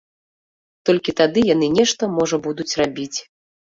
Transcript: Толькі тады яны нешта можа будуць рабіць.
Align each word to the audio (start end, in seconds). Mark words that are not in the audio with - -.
Толькі 0.89 1.15
тады 1.21 1.39
яны 1.49 1.67
нешта 1.77 2.03
можа 2.17 2.43
будуць 2.49 2.71
рабіць. 2.85 3.19